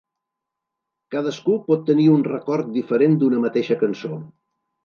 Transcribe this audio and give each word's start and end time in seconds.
Cadascú 1.15 1.57
pot 1.69 1.85
tenir 1.91 2.07
un 2.15 2.25
record 2.31 2.75
diferent 2.81 3.17
d'una 3.25 3.43
mateixa 3.47 3.81
cançó. 3.87 4.19